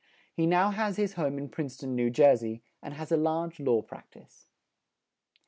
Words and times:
He 0.33 0.47
now 0.47 0.71
has 0.71 0.97
his 0.97 1.13
home 1.13 1.37
in 1.37 1.47
Prince 1.47 1.77
ton, 1.77 1.93
New 1.95 2.09
Jer 2.09 2.35
sey, 2.35 2.63
and 2.81 2.95
has 2.95 3.11
a 3.11 3.17
large 3.17 3.59
law 3.59 3.83
prac 3.83 4.09
tise. 4.09 4.47